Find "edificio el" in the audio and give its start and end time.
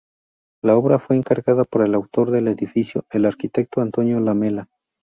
2.47-3.23